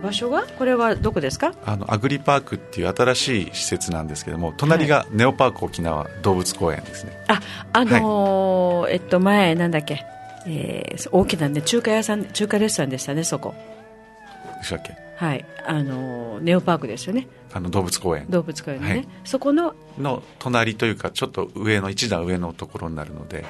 [0.00, 1.52] 場所はこれはどこですか？
[1.66, 7.40] あのアグリパークっていう新しい施設なんですけども隣がネオパーク沖縄動物公園ですね、あ
[7.74, 10.02] あのーえっと前なんだっけ、
[10.46, 13.54] えー大きなね中華屋さん中華レストランでしたねそこ。
[14.60, 14.96] でしたっけ？
[15.16, 15.44] はい。
[15.66, 17.28] あのーネオパークですよね。
[17.52, 18.24] あの動物公園。
[18.30, 19.08] 動物公園のね、はい。
[19.24, 19.74] そこの？
[19.98, 23.44] の隣というかちょっと上の一段上のところになるので、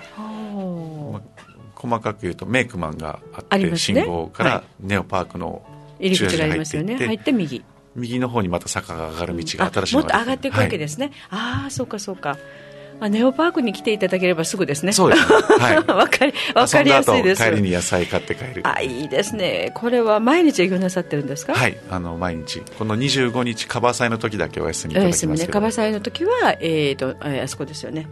[1.77, 5.72] 細かく言うとメイクマンがあって信号かはらネオパークのう
[6.03, 6.97] 入り口がありますよね。
[6.97, 7.65] 入って右。
[7.95, 12.39] 右の方にまた坂が上がる道あが新しいのもっと上がっていくわけですすね、ああそうかそうか。
[13.01, 14.93] あネオパークに来ていただければすぐですね。
[14.93, 15.29] そうです。
[15.29, 15.77] ねはい。
[15.93, 17.43] わかりわかりやすいです。
[17.43, 18.63] 帰りに野菜買って帰る。
[18.65, 19.73] あいいですね。
[19.75, 21.55] これは毎日営業なさってるんですか？
[21.55, 21.77] はい。
[21.91, 22.63] あの毎日。
[22.79, 25.53] この25日カバー祭の時だけお休みいおただきますけど。
[25.53, 28.07] カバ祭の時は、えーとえーあそこですよね。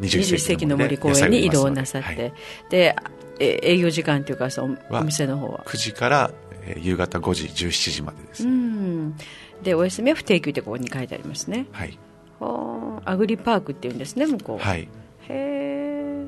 [0.00, 2.32] 21 21世紀の森公園に移動なさって、はい。
[2.70, 2.94] で、
[3.40, 5.64] えー営業時間というかそのはお店の方は。
[5.66, 6.30] 9時から、
[6.66, 9.16] えー夕方5時17時までです、うん。
[9.62, 11.66] でお休みは不定休ってここに書いてありますね。
[11.72, 11.98] はい。
[12.40, 13.10] はあ。
[13.12, 14.80] アグリパークっていうんですね向こう、はい。
[14.80, 14.86] へ
[15.28, 16.26] え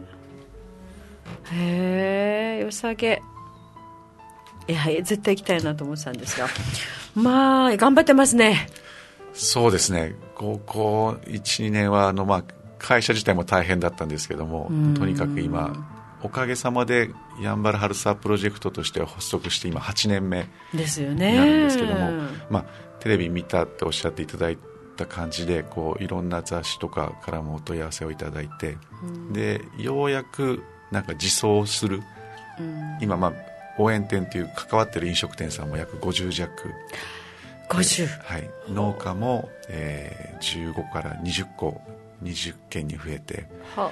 [1.53, 3.22] へえ良さげ。
[4.69, 6.47] いや絶対行きたいなと思ってたんですが。
[7.14, 8.69] まあ頑張ってますね。
[9.33, 10.14] そうですね。
[10.34, 12.45] 高校12年はあの、まあ、
[12.78, 14.95] 会社自体も大変だったんですけどもうん。
[14.95, 22.11] とにかく今おかげさまでやんばる春サープロジェクトとしては発足して今8年目ですよになるんねですけども、
[22.50, 22.64] まあ、
[23.00, 24.58] テレビ見たっておっしゃっていただい
[24.96, 28.77] た感じでこういろんな雑誌とかからもお問い合わせをいただいて、
[29.33, 32.02] でようやくなんか自走する。
[32.58, 32.98] うん。
[33.00, 33.33] 今、まあ、
[33.78, 36.50] 応援店という関わってる飲食店さんも約50弱、
[37.69, 41.80] 50はい、農家も、えー15から20個
[42.22, 43.48] 20件に増えて。
[43.77, 43.91] は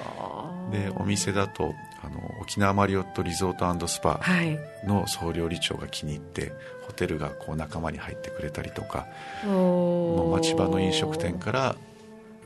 [0.69, 0.71] あ。
[0.71, 4.59] でお店だとあの沖縄マリオットリゾートスパはい。
[4.85, 6.53] の総料理長が気に入って
[6.85, 9.07] ホテルがこう仲間に入ってくれたりとか
[9.45, 11.75] おもうー町場の飲食店から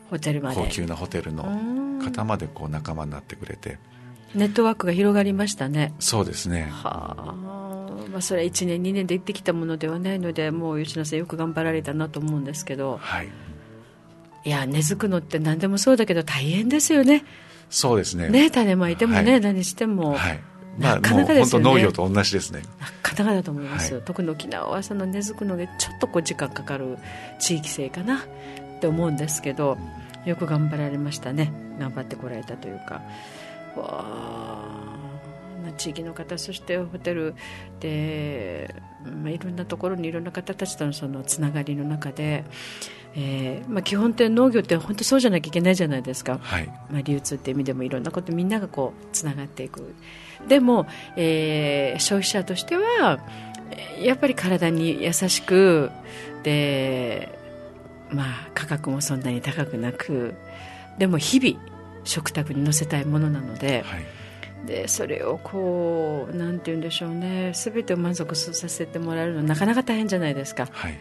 [0.09, 0.55] ホテルまで。
[0.61, 3.77] 高級なホテルのうん方までこう仲間になってくれて。
[4.33, 5.93] ネットワークが広がりましたね。
[5.99, 6.69] そうですね。
[6.71, 7.33] はあ、
[8.11, 12.97] まあ、それは1年2年で行ってきたものではないのでもう吉野さんよく頑張られたなと思うんですけど。
[13.01, 13.29] はい。
[14.43, 17.23] いや根付くのって何でもそうだけど大変ですよね
[17.71, 18.29] そうですね。
[18.29, 19.41] ね種まいてもね、はい。
[19.41, 20.39] 何しても、はい。
[20.77, 21.65] まあなかなかですよね。
[21.65, 22.61] 農業と同じですね。
[22.79, 24.03] なかなかだと思います、はい。
[24.03, 26.97] 特に沖縄はその根付くのでちょっとこう時間かかる
[27.39, 28.21] 地域性かなっ
[28.79, 29.77] て思うんですけど、
[30.25, 31.51] よく頑張られましたね。
[31.79, 33.01] 頑張ってこられたというか。
[33.75, 35.01] わあ
[35.77, 37.35] 地域の方そしてホテル
[37.79, 38.75] で、
[39.23, 42.43] まあ、いろんなところにいろんな方たちとのそのつながりの中で、
[43.15, 46.67] えーまあ、基本って農業って本当そうじゃなきゃいけないじゃないですか、はい。
[46.89, 49.93] まあ、流通って意味でもいろんなことみんながこうつながっていく。
[50.47, 53.19] でも、えー消費者としては
[53.71, 55.91] えーやっぱり体に優しく
[56.43, 57.37] で、
[58.11, 60.33] まあ、価格もそんなに高くなく
[60.97, 61.63] でも日々
[62.03, 64.05] 食卓に載せたいものなのではい。
[64.65, 67.51] でそれをこうなんて言うんでしょうね。
[67.55, 70.99] 全てを満足させてもらえるのはなかなか大変じゃないですか、はい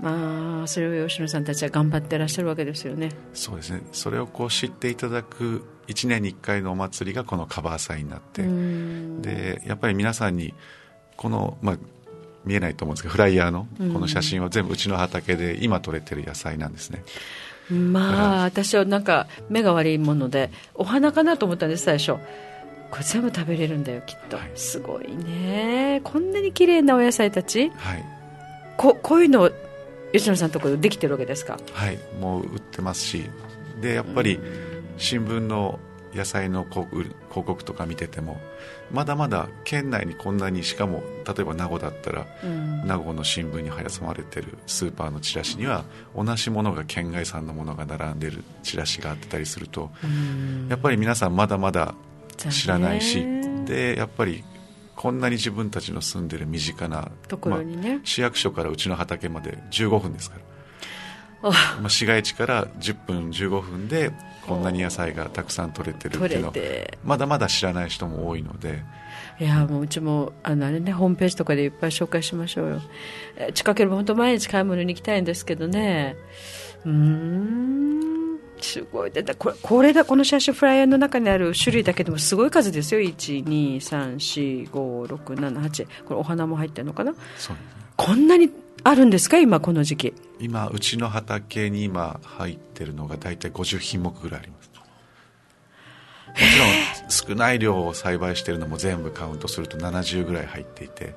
[0.00, 3.10] まあ、それを吉野さんたちは頑張ってらっしゃるわけですよね。
[3.34, 3.82] そうですね。
[3.92, 9.22] それをこう知っていただく1年に1回のお祭りがこのカバー祭になってうん。
[9.22, 10.54] でやっぱり皆さんに
[11.16, 11.78] この、まあ、
[12.44, 17.04] 見えないと思うんですけどフライヤーのこの写真は全部うちの畑で今採れてる野菜なんですね。
[17.70, 22.12] まあ私はなんか目が悪いものでお花かなと思ったんです最初。
[22.90, 24.52] これ全部食べれるんだよきっと、はい。
[24.54, 26.00] すごいね。
[26.04, 27.70] こんなに綺麗なお野菜たち。
[27.70, 28.04] はい。
[28.78, 29.50] ここういうの
[30.12, 31.58] 吉野さんのところでできてるわけですか？
[31.72, 33.30] はいもう売ってますし。
[33.80, 34.40] でやっぱり
[34.96, 35.78] 新聞の
[36.12, 36.88] 野菜の広
[37.30, 38.40] 告とか見てても
[38.90, 42.86] まだまだ県内にこんなにしかも例えば名護だったらうん。
[42.86, 45.84] 名護の新聞に貼りまれてるスーパーのチラシには
[46.16, 49.90] 同じものが県外産のものが並んでるチラシがあってたりすると
[50.68, 51.94] やっぱり皆さんまだまだ
[52.50, 53.24] 知らないし
[53.66, 54.42] でやっぱり
[54.98, 57.88] こんなに自分たちの住んでる身近なところにね。
[57.88, 60.38] まあ市役所からうちの畑まで15分ですか
[61.40, 64.10] ら、あまあ、市街地から10分15分で
[64.44, 66.98] こんなに野菜がたくさん取れてるっていうのて。
[67.04, 68.82] まだまだ知らない人も多いので。
[69.38, 72.80] いやもううちもあのあれねホームページとかでいっぱい紹介しましょうよ。
[73.36, 76.16] えー近ければ本当毎日買い物に行きたいんですけどね。
[76.84, 77.77] うーん
[78.68, 79.10] すごい。
[79.10, 83.00] でだこれこれだこの写真フライヤーの中にある種類だけでもすごい数ですよ。
[83.00, 87.14] 1234567これお花も入ってるのかな？
[87.36, 87.56] そう
[87.96, 88.50] こんなに
[88.84, 89.38] あるんですか？
[89.38, 90.14] 今この時期。
[90.38, 94.68] 今うちの畑に今入ってるのが大体50品目ぐらいあります。
[96.28, 96.66] もちろ
[97.34, 101.14] ん少ない量を栽培してるのも全部カウントすると70ぐらい入っていて。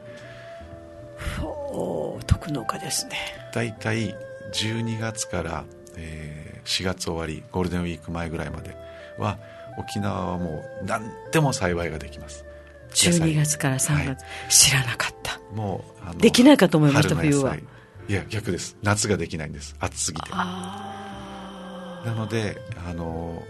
[1.46, 3.16] お特農家ですね。
[3.54, 4.16] 大体
[4.54, 5.66] 12月から、
[5.96, 8.76] えー、4月終わりゴールデンウィーク前ぐらいまで
[9.18, 9.38] は
[9.78, 12.46] 沖縄はもう何でも栽培ができます。
[12.94, 14.18] 12月から3月、はい、
[14.50, 15.40] 知らなかった。
[15.54, 15.84] も
[16.18, 17.56] うできないかと思いました冬は。
[17.56, 18.76] いや逆です。
[18.82, 19.76] 夏ができないんです。
[19.80, 20.30] 暑すぎて。
[20.32, 23.44] なのであの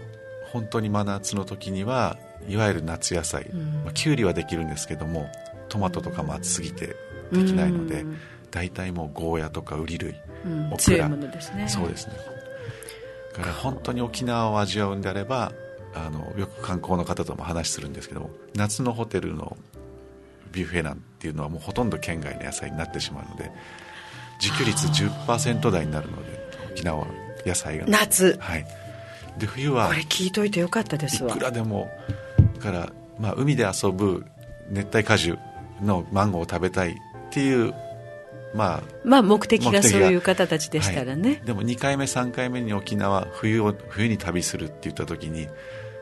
[0.52, 5.30] 本当に真夏の時にはいわゆる夏野菜、うん、まあ、きゅうりはできるんですけども
[5.68, 6.96] トマトとかも暑すぎて
[7.32, 8.04] できないので、
[8.50, 10.14] 大体もうゴーヤとかウリ類、
[10.44, 11.08] うん、オクラ。
[11.08, 11.66] ね。
[11.66, 12.14] そうですね。
[12.14, 12.31] だ
[13.32, 13.52] から。
[13.52, 15.52] 本当に沖縄を味わうんであれば
[15.94, 19.56] あのよく観光の方とも話するんですけども夏のホテルの
[20.52, 23.50] ビュッフェなんていうのはもうほとんど県外の野菜になってしまうので
[24.40, 26.40] 自給率10%台になるので
[26.72, 27.06] 沖縄
[27.46, 27.86] 野菜が。
[27.86, 28.38] 夏。
[28.40, 28.66] はい。
[29.38, 31.30] で冬はこれ聞いといてよかったですわ。
[31.30, 31.88] いくらでも
[32.58, 34.24] から、まあ、海で遊ぶ
[34.70, 35.38] 熱帯果樹
[35.82, 36.94] のマンゴーを食べたいっ
[37.30, 37.74] ていう
[38.54, 45.48] まあ、まあ目的がそういう方たちでしたらね、はい、でも2回目3回目に沖縄冬を冬に旅するって言った時に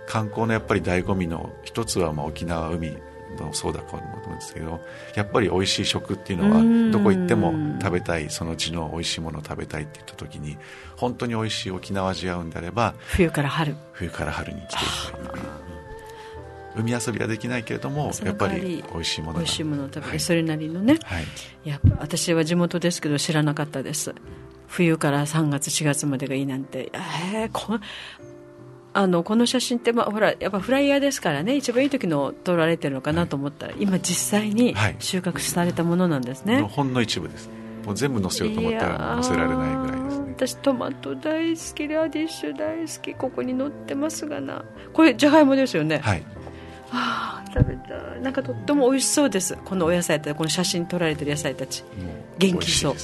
[0.06, 2.96] 観光のやっぱり醍醐味の一つはまあ沖縄海
[3.38, 4.80] のそうだと思うんですけど
[5.14, 10.58] やっぱり美味しい食っていうのはどこ行っても食べたいその地の美味しいものを食べたいって言った時に
[10.96, 13.76] 本当に美味しい沖縄味わうんであれば冬から春。
[13.92, 14.78] 冬から春に来てい
[15.22, 15.79] ただ。
[16.76, 21.24] 海遊びはできないけれどもやっぱり美味しいもの美味しいものを食べて、はい、それなりのね、はい、
[21.68, 24.14] や私は地元ですけど知らなかったです。
[24.68, 26.92] 冬から3月4月までがいいなんて。
[27.34, 27.80] えー、こ
[28.92, 31.56] あのこの写真って、まあ、ほらやっぱフライヤーですからね。
[31.56, 37.50] 一番いい時の撮られてるのかなと思ったら、はい、今実際に収穫されたものなんですね、ほんの一部です。
[37.84, 40.34] もう全部載せようと思ったら載せられないぐらいですね。
[40.36, 43.14] 私トマト大好きラディッシュ大好き。
[43.14, 44.64] ここに載ってますがな。
[44.92, 45.98] これじゃがいもですよね。
[45.98, 46.24] はい
[46.92, 48.22] あ食べたい。
[48.22, 49.56] なんかとっても美味しそうです。
[49.64, 51.84] このお野菜とこの写真撮られてる野菜たち。
[52.38, 52.94] 元気そう。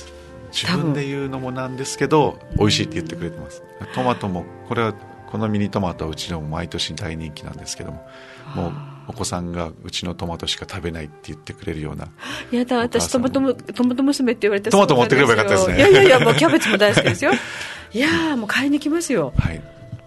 [0.53, 3.63] 自分で言うのもなんですけど美味しいって言ってくれてます。
[3.95, 4.95] トマトもこれは
[5.31, 8.09] このミニトマトはうちでも毎年大人気なんですけども
[8.55, 8.73] もう
[9.09, 12.09] お子さんがうちのトマトしか食べないって言ってくれるような
[12.51, 15.77] いやだ私トマトトマト娘って言われてトマト持ってくればよかったですね。
[15.77, 17.33] いやいやいやもうキャベツも大好きですよ。
[17.93, 19.33] いやもう買いに来ますよ。
[19.37, 19.63] はい。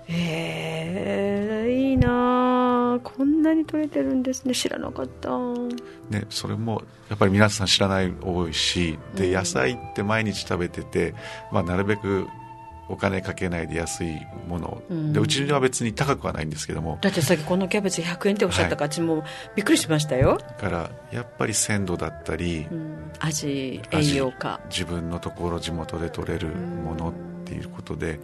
[0.07, 2.48] えー、いいな
[2.99, 4.53] こんなに取れてるんですね。
[4.53, 5.29] 知らなかった、
[6.09, 11.13] ね、それもやっぱり皆さん知らない多いしで野菜って毎日食べてて、
[11.51, 12.27] まあ、なるべく
[12.89, 16.97] お金かけないで安いもの、うん、でうちは別に高くはないんですけども。
[17.01, 19.23] だってさっきこのキャベツ100円っておっしゃったから、はい、私も
[19.55, 20.39] びっくりしましたよ。
[20.39, 24.59] だからやっぱり鮮度だったり、うん、味栄養価。
[24.69, 27.13] 自分のところ地元で取れるものっ
[27.45, 28.19] ていうことで、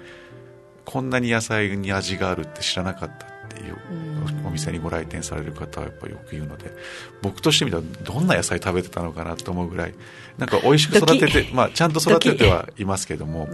[0.83, 3.27] こんなに野菜に味があるって知らなかった
[3.59, 3.77] いう
[4.45, 6.71] お店にご来店される方はやっぱりよく言うので
[7.21, 9.93] 僕としてみたらどんな野菜食べてたのかなと思うぐらい
[10.37, 13.47] なんか美味しく育てて、まあ、ちゃんと育ててはいますけども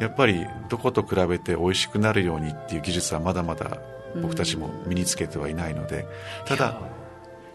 [0.00, 3.78] やっぱりどこと比べて美味しくなるようにっていう技術はまだまだ
[4.20, 6.06] 僕たちも身につけてはいないので
[6.46, 6.80] ただ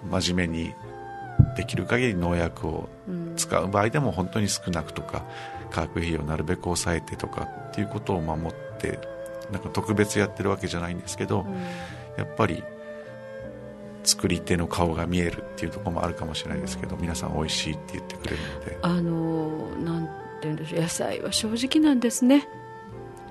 [0.09, 0.73] 真面目に
[1.55, 2.89] できる限り農薬を
[3.37, 5.25] 使う場合でも本当に少なくとか
[5.71, 8.99] 化学肥料をなるべく抑えてとかっていうことを守って
[9.51, 11.53] なんか特別やってるわけじゃないんですけど、うん、
[12.17, 12.63] やっぱり
[14.03, 18.77] 作り手の顔が見えるっていうところもあるかもしれないですけど皆さん美味しいって言ってくれるので。
[18.81, 20.11] あのなんて
[20.43, 22.47] 言うんでしょう野菜は正直なんですね。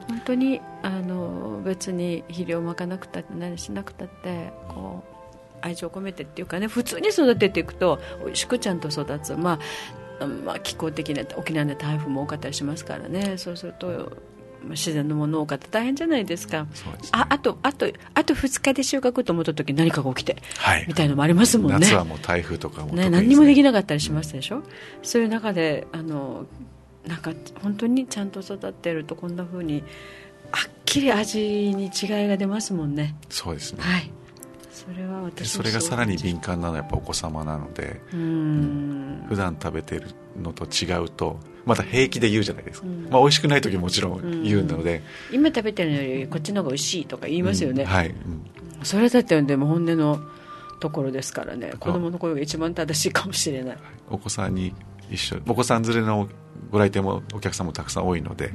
[0.09, 5.19] 本当にあの別に肥料まかなくたって何しなくたってこう
[5.61, 9.59] 愛情込めてっていうかね普通に育てていくと美味しくちゃんと育つ、ま
[10.21, 13.37] あ、まあ気候的な沖縄で台風も多かったりしますからね。
[13.37, 14.17] そうすると
[14.65, 16.69] 自然のもの多かった大変じゃないですか、ね、
[17.13, 21.79] ああとあとあと2日で収穫と思った時何かが起きて、はい、みたいなのもありますもんね。
[21.81, 24.65] 夏はもう台風とかも、ね、何にもできなかったりしますでしょ、うん、
[25.03, 26.47] そういう中であの
[27.07, 29.83] なんか本当にちゃんと育っているとこんなふうに
[30.51, 33.17] はっきり味に違いが出ますもんね。
[33.29, 33.83] そうですね。
[33.83, 34.11] はい
[34.91, 39.25] それは私それがさらに敏感なのはやっぱお子様なのでうん。
[39.29, 40.07] 普段食べてる
[40.41, 48.15] のと違うとまた平気で言うじゃないですか、うん、まあ、美味しくない時もちろん言うので、うん、今食べてるのよりこっちの方が美味しいとか言いますよね、うん、はい、
[48.83, 50.21] それだってでも本音の
[50.81, 51.73] ところですからね。
[51.79, 53.79] 子供の声が一番正しいかもしれない。
[54.09, 54.75] お子さんに
[55.11, 55.39] 一緒。
[55.47, 56.29] お子さん連れの
[56.71, 58.53] ご来店もお客さんもたくさん多いので、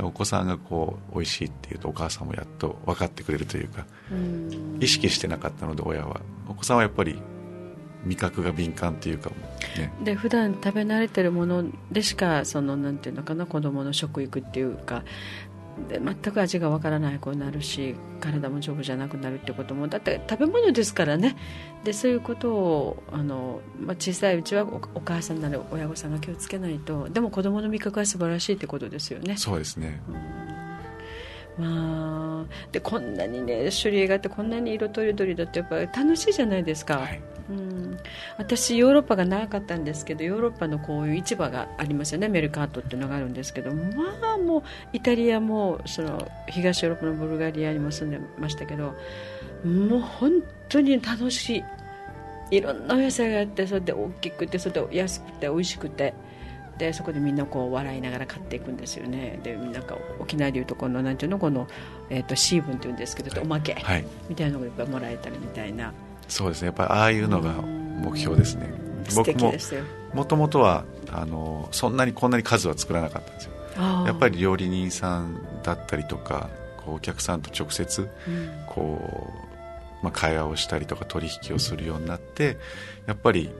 [0.00, 3.86] お子さんがこう美味しいっていうとお母さんもやっと分かってくれるというか、
[4.80, 6.20] 意識してなかったので親は。
[6.48, 7.20] お子さんはやっぱり
[8.04, 9.30] 味覚が敏感っていうか、
[9.78, 15.04] ね、で普段食べ慣れてるものでしかそのなんていうのかな子供の食育っていうか
[15.88, 19.88] で全く味がわからない子になるし体も丈夫じゃなくなるってことも。
[19.88, 21.36] だって食べ物ですからね。
[21.84, 27.08] でそういうことをあの、まあ、小さいうちはおお母さんなる親御さんが気をつけないと。
[27.08, 29.36] でも子供の味覚は素晴らしいってことですよね。
[29.36, 30.00] そうですね、
[31.58, 37.98] まあ、でこんなにね種類があってこんなに色とりどりだってやっぱり楽しいじゃないですか、はいうん、
[38.38, 48.94] 私ヨーロッパが長かったんですけどヨーロッパのこういう市場がありますよねメルカートっていうのがあるんですけどまあもうイタリアもその東ヨーロッパのブルガリアにも住んでましたけど
[49.64, 51.56] もう本当に楽し
[52.50, 56.14] いいろんなお野菜があってそれで大きくてそれで安くて美味しくて。
[56.78, 59.38] でそこでみんなこう笑いながら買っていくんですよね。
[59.42, 61.68] でなんか沖縄でいうとこのなんていうのこの、
[62.08, 63.74] えー、とシーブンっていうんですけど、おまけ。
[63.74, 65.92] はい、みたいなのがもらえたりみたいな
[66.30, 66.66] そうですね。
[66.66, 68.72] やっぱりああいうのが目標ですね。
[69.08, 69.52] 素僕も
[70.14, 73.52] もともとはあのそんなにこんなに数は作らなかったんですよ。
[74.06, 76.48] やっぱり料理人さんだったりとか
[76.84, 78.60] こうお客さんと直接うん。
[78.66, 79.32] こ
[80.02, 82.56] う、まあ、会話をしたりとか取引をするようになって
[83.06, 83.50] やっぱり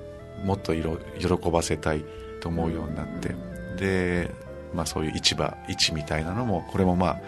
[0.44, 2.04] もっといろ喜ばせたい
[2.40, 3.34] と思うようになって
[3.76, 4.30] で、
[4.72, 7.20] まあ、そういう市場市みたいなのもこれもまあ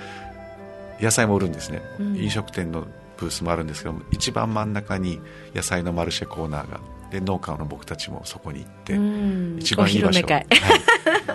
[1.01, 2.17] 野菜も売るんですね、うん。
[2.17, 2.87] 飲食店の
[3.23, 5.21] ブースもあるんですけども一番真ん中に
[5.55, 10.39] 野菜のマルシェコーナーがで農家の僕たちもそこに行って、うん一番いい場所お披露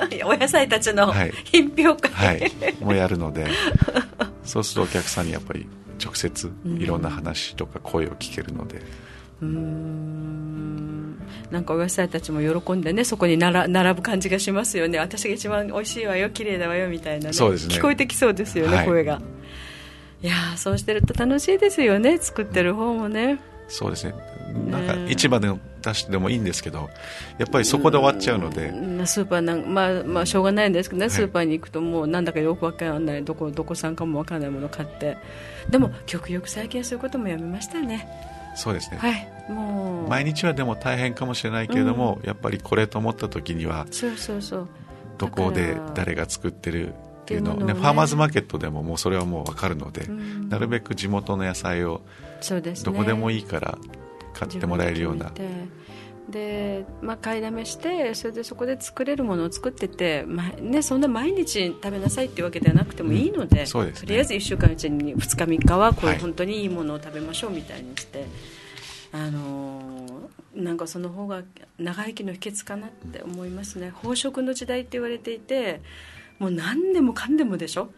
[0.10, 0.24] 目会。
[0.26, 1.32] お野菜たちのはい。
[1.46, 2.52] 品評会、はい、はい、
[2.82, 3.46] もやるので
[4.44, 5.68] そうするとお客さんにやっぱり
[6.04, 8.82] 直接いろんな話とか声を聞けるので、
[9.42, 11.18] うーん。
[11.52, 15.00] なんかお野菜たちも喜んでねそこになら並ぶ感じがしますよね。
[15.00, 17.34] 私が一番美味しいわよ綺麗だわよみたいなね。
[17.34, 17.76] そうですね。
[17.76, 18.86] 聞こえてきそうですよね、はい。
[18.86, 19.22] 声が
[20.24, 23.40] いやーそうしてると楽しいですよね作ってる方もね。
[23.68, 24.14] そうですね。
[24.70, 25.50] なんか市場で
[25.82, 26.90] 出してでもいいんですけど
[27.38, 31.10] やっぱりそこで終わっちゃうので、うんスーパーなんまあまあしょうがないんですけどね、い。
[31.10, 35.18] スーパーに行くともうなんだかよくわからないどこどこ産かもわからないものを買って。
[35.70, 38.08] でも極力最近はそういうこともやめましたね。
[38.56, 40.10] そうですね、はいもう。
[40.10, 44.68] 毎日はでも大変かもしれないけれども、やっぱりこれと思った時にはそうそうそう。
[45.20, 46.94] どこで誰が作ってる
[47.28, 47.74] っていうのをねね。
[47.74, 50.48] ファーマーズマーケットでももうそれはもう分かるので、ん。
[50.48, 52.02] なるべく地元の野菜を
[52.86, 53.78] どこでもいいから
[54.34, 55.34] 買ってもらえるような、
[56.30, 63.56] でまあ、買いだめしてそれでそこで作れるものを作ってて、まあね、そんな毎日食べなさいっていうわけではなくてもいいので,、うん。
[63.58, 63.92] ですね。
[63.94, 66.20] とりあえず1週間うちに2日3日はこうはい。
[66.20, 68.26] 本当にいいものを食べましょうみたいにして、
[69.12, 70.08] あのー
[70.58, 71.44] なんかその方が
[71.78, 73.94] 長生きの秘訣かなって思いますね。
[74.02, 75.82] 飽食の時代って言われていて
[76.40, 77.92] もう何でもかんでもでしょ？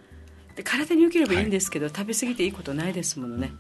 [0.55, 3.51] で体に良ければいいんですけど、食べ過ぎていいことないですものね。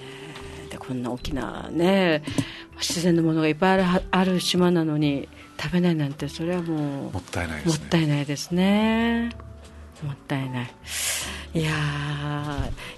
[0.00, 0.66] え。
[0.68, 2.22] ーでこんな大きなね
[2.78, 5.28] 自然のものがいっぱいあるはある島なのに
[5.60, 9.30] 食べないなんてそれはもうもったいないでもっすねたいないですね。
[10.02, 10.70] もったいない。
[11.54, 11.72] いや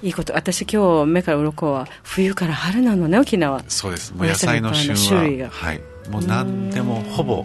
[0.00, 0.32] ーいいこと。
[0.32, 3.62] 私今日目から鱗は冬から春なのね沖縄。
[3.68, 4.14] そうです。
[4.14, 5.50] もう野菜の旬種類が。
[5.50, 7.44] は、はい、もう何でもほぼ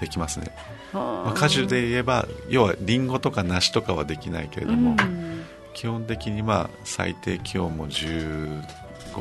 [0.00, 0.50] できますね、
[0.94, 5.44] まあ、果樹で言えば要はリンゴとか梨とかはできないけれども、うん。
[5.74, 8.62] 基本的にまあ最低気温も15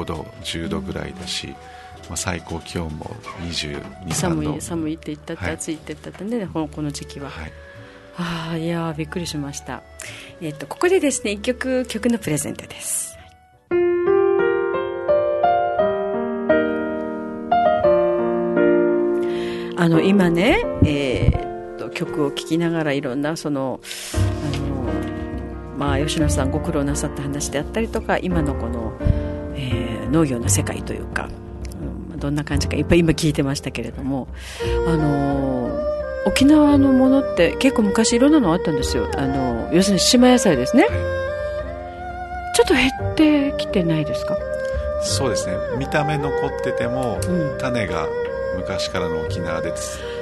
[0.06, 1.48] 度10度ぐらいだし、
[2.08, 3.06] まあ、最高気温も
[3.42, 5.54] 223度寒い寒いって言ったって、はい。
[5.56, 7.52] 暑いって言ったってねこのこの時期は、はい、
[8.18, 9.82] ああいやーびっくりしました、
[10.42, 13.18] えっとここでですね一曲曲のプレゼントです。
[19.76, 21.53] あの今ね、えー
[21.94, 23.80] 曲を聴きながらいろんなその
[24.14, 28.94] あの、まあ、吉野さんご苦労なさった話であったりとか今のこの、
[29.56, 31.28] えー農業の世界というか、
[32.14, 34.30] うんどんな感じかいっぱい今聞いてましたけれども
[34.88, 35.70] あの
[36.26, 39.12] 沖縄のものって結構昔いろんなのあったんですよ。
[39.18, 40.88] あの要するに島野菜ですね。
[42.56, 44.38] ちょっと減ってきてないですか、
[45.02, 45.56] そうですね。
[45.78, 48.08] 見た目残ってても、うん、種が
[48.56, 49.76] 昔からの沖縄で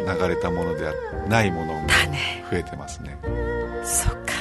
[0.06, 0.94] 流れたものでは
[1.28, 2.18] ないものが種
[2.50, 3.18] 増えてますね。
[3.84, 4.34] そっか。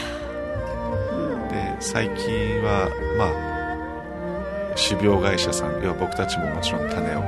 [1.51, 7.23] で最近はまあ種苗会社さん要は僕たちももちろん種を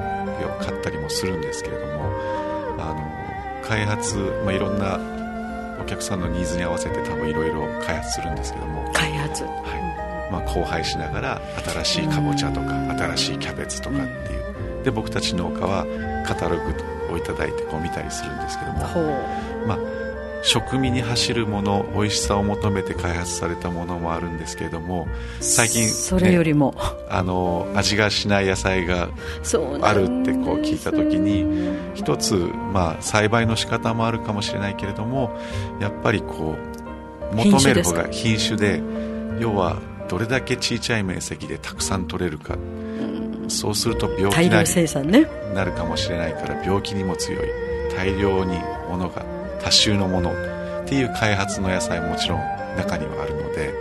[0.61, 2.05] 買ったりもするんですけれども
[2.79, 4.99] あの開発、まあ、いろんな
[5.81, 9.45] お客さんのニーズに合わせて多分いろいろ開発するんですけども、開発。
[9.45, 9.51] は
[10.29, 10.31] い。
[10.31, 11.41] まあ、交配しながら
[11.85, 14.85] 新しいかぼちゃとか新しいキャベツとかっていう。
[14.85, 15.87] で僕たち農家は
[16.27, 16.75] カタログ
[17.11, 18.79] をいただいてこう見たりするんですけども
[19.67, 19.79] まあ、
[20.43, 25.07] 食味に走るもの美味しさを求めて開発されたものもあるんですけれども
[25.41, 26.75] 最近、ね、それよりも、
[27.09, 29.09] あの味がしない野菜が
[29.83, 31.47] あるってこう聞いた時に
[31.95, 35.37] 一つ、まあ、栽培の仕方もあるかもしれないけれども
[35.81, 36.57] やっぱりこ
[37.31, 38.83] う求める方が品種で
[39.39, 43.12] 要はどれだけ小さい面積でたくさん取れるか、うん、
[43.53, 47.73] そうすると病気になるかもしれないから病気にも強い。
[47.97, 49.25] 大量にものが
[49.63, 50.35] 多種のものっ
[50.87, 52.41] ていう開発の野菜ももちろん
[52.77, 53.73] 中にはあるので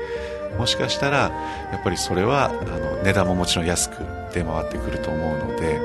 [0.58, 1.32] もしかしたら
[1.72, 3.96] やっぱりそれはあの値段ももちろん安く
[4.34, 5.80] 出回ってくると思うので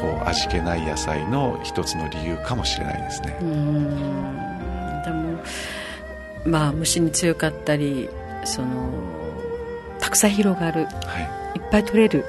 [0.00, 3.36] こう味気ない野菜の一つの理由かもしれないですね。
[5.04, 5.38] でも
[6.44, 8.08] まあ虫に強かったり
[8.44, 8.90] その
[10.00, 12.24] たくさん広がる、はい、いっぱい取れる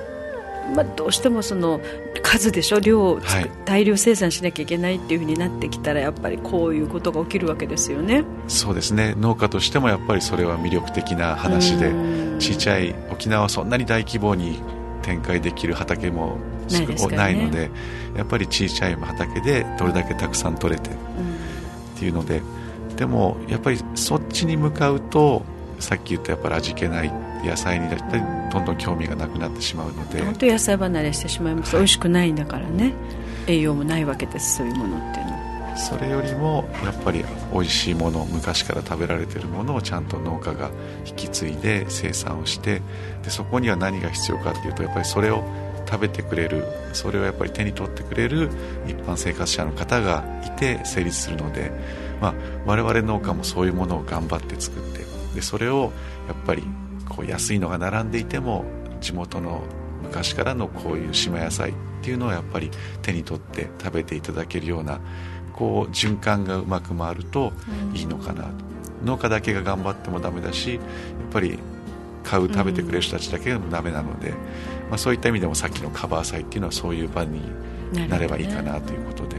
[0.76, 1.80] まあ、どうしてもその
[2.22, 2.80] 数でしょ？
[2.80, 8.24] 量を、はい、大量生産しなきゃいけないっていうふうになってきたらやっぱりこういうことが起きるわけですよね。
[8.48, 9.16] そうですね。
[9.18, 11.92] 農家としてもやっぱりそれは魅力的な話で
[12.40, 14.62] 小さい沖縄はそんなに大規模に
[15.02, 16.38] 展開できる畑も
[16.70, 17.72] ない,、ないので
[18.16, 20.94] やっぱり小さい畑でどれだけたくさん取れてっ
[21.98, 22.42] ていうので
[22.98, 25.44] でもやっぱりそっちに向かうと
[25.80, 27.12] さっき言ったやっぱり味気ない
[27.44, 27.88] 野菜に
[28.51, 30.22] どんどん興味がなくなってしまうので。
[30.22, 32.94] 本当野菜離れしてしまいます、はい、美味しくないんだからね。
[33.48, 35.38] 栄養もないわけですそういうものっていうのは。
[35.77, 40.72] それよりもやっぱり美味しいもの昔から食べられてるものをちゃんと農家が
[41.06, 42.82] 引き継いで生産をして
[43.24, 45.44] でそこには何が必要かっていうとやっぱりそれを
[45.88, 48.50] 食べてくれるそれをやっぱり手に取ってくれる
[48.88, 51.72] 一般生活者の方がいて成立するので、
[52.20, 52.34] まあ、
[52.65, 55.94] 我々農家もそういうものを頑張って作ってでそれを
[56.27, 56.63] やっぱり
[57.10, 58.66] こう安いのが並んでいても
[59.02, 59.62] 地元の
[60.04, 62.72] 昔からのこういう島野菜っていうのをやっぱり
[63.02, 65.00] 手に取って食べていただけるような
[65.54, 67.52] こう循環がうまく回ると
[67.94, 68.50] いいのかなと、
[69.02, 70.82] うん、農家だけが頑張ってもダメだしやっ
[71.32, 71.60] ぱり
[72.24, 77.42] 買う食べてくれる人たちだけがダメなので、うん、まあ、そういった意味でもさっきのカバー祭っていうのはそういう場に
[78.08, 79.38] なればいいかなということで。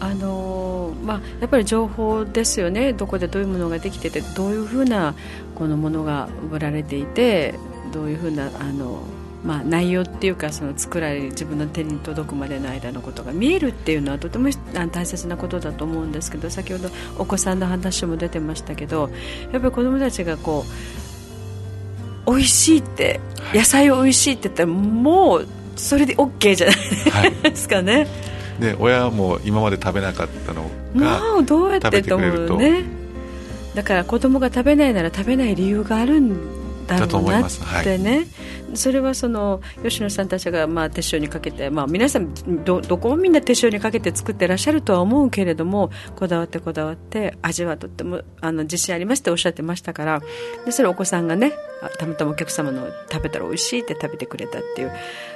[0.00, 5.14] あのまあ、やっぱり情報ですよね、どこでどういうものができててどういうふうな
[5.54, 7.54] このものが売られていて
[7.92, 9.02] どういうふうなあの、
[9.44, 14.48] まあ、内容っていうかその作られ自分の手に届くまでの間のことが見えるっていうのはとても
[14.92, 19.10] 大切なことだと思うんですけど先ほどお子さんの話も出てましたけど
[19.52, 20.64] やっぱり子どもたちがこ
[22.26, 23.20] う美味しいって
[23.52, 27.94] 野菜を美味しいって言ったらもうそれで OK じゃないですかね。
[27.94, 28.08] はい。
[28.60, 32.84] で親も今まで食べなかったのがまあどうやってと思うね
[33.74, 37.50] だから子供が食べないなら食べない理由があるんだろうなっ
[37.82, 38.26] てね、はい、
[38.74, 42.34] それはその吉野さんたちがまあ手塩にかけて、まあ、皆さん
[42.64, 50.22] どどこもみんな手塩にかけて作ってらっしゃるとは思うけれどもこだわってこだわって味はとってもあの自信ありますっておっしゃってましたから。
[50.64, 51.52] でそれお子さんがね
[51.98, 54.92] たまたまお客様の食べたら美味しいって食べてくれたっていう。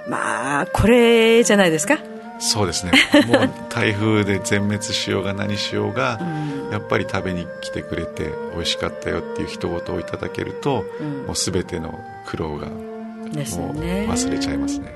[0.09, 1.99] まあこれじゃないですか
[2.39, 2.93] そうですね。
[3.27, 14.95] もう台風で全滅しようが何しようが、うん、やっぱり食べに来てくれて美味しかったよっていう一言をいただけると、うん、もう全ての苦労がもう忘れちゃいますね。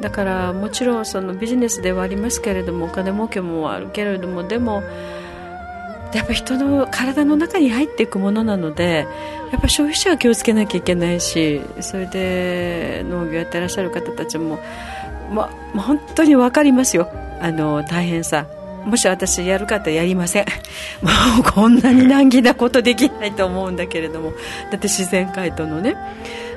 [0.00, 4.82] だからもちろんそのビジネスではありますけれどもお金儲けもあるけれどもでも
[6.12, 9.06] やっぱ人の体の中に入っていくものなので
[9.50, 14.60] やっぱ消費者は気をつけなきゃいけないしそれで農業やってらっしゃる方たちも
[15.30, 17.08] ま、本当に分かりますよ。
[17.40, 18.46] あの大変さ。
[18.84, 20.44] もし私やるかってやりません。
[21.02, 21.10] も
[21.40, 24.32] うこんなに難儀なことできないと思うんだけれども。
[24.70, 25.96] だって自然界とのね。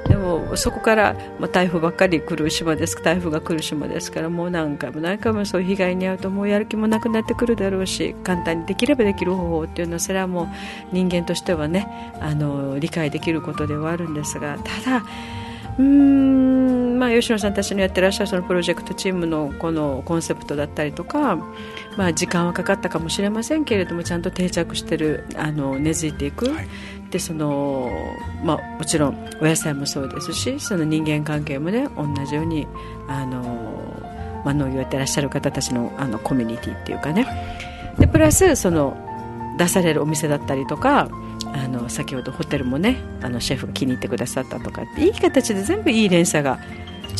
[0.07, 3.01] でもそこから、まあ、台風ばっかり来る島です。
[3.03, 10.47] 台風が来る島ですからもう何回も何回もそういう被害に遭うともうやる気もなくなってくるだろうし簡単にできればできる方法っていうのはそれはもう
[10.93, 15.03] 人間としてはねあの理解できることではあるんですがただ
[15.77, 16.67] うん。
[16.97, 21.35] まあ、吉野さんたちのやってらっしゃるそのプロジェクトチームのこのコンセプトだったりとか、
[21.95, 26.67] まあ、時間はかかったかもしれませんけれどもちゃんと定着してるあの根付いていく、はい、
[27.11, 27.89] でその
[28.43, 32.67] まあ、もちろんお野菜もそうですしその人間関係も、ね、同じように
[33.07, 33.41] あの、
[34.43, 37.25] まあ、農業やってらっしゃる方たちのあのコミュニティっていうかね。
[37.97, 38.95] でプラスその
[39.57, 41.09] 出されるお店だったりとか
[41.53, 46.63] あの先ほどホテルもねあのシェフが気に入ってくださったとかいい形で全部いい連鎖が、ね、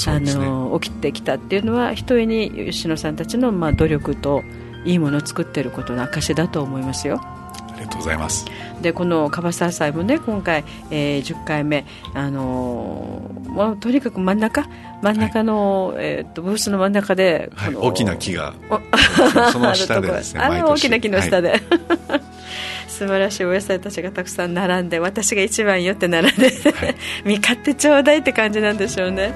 [0.08, 4.44] あの起きてきたっていうのはひとえに吉野さんたちの、まあ、努力と
[4.86, 7.20] いいものを作っていることの証だと思いますよ。
[7.22, 8.46] ありがとうございます。
[8.82, 14.68] でこのカバサー祭もね今回、えー、10回目、あのー、まあ、とにかく真ん中
[15.02, 18.54] 真ん中の、はい、えー、っとブースの真ん中で、はい、大きな木が
[19.52, 22.27] その下でですねあの大きな木の下で、はい
[22.98, 29.36] 素晴らしいお野菜たちがたくさん並んで私が一番よって並んで、はい、 見買ってちょうだいって感じなんでしょうね。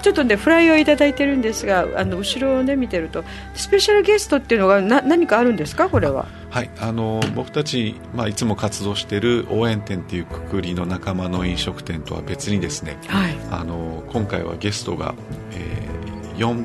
[0.00, 5.88] ちょっとねフライをいただいてるんですがあの後ろをね見てるとスペシャルゲストっていうのがな何かあるんですか？
[5.90, 6.26] これは。
[6.50, 6.70] はい。
[6.80, 15.14] あの僕たち、まあ、いつも活動している応援店っていうくくりの仲間の飲食店とは別にですね、はい、あの今回はゲストが、
[15.52, 16.62] えー、4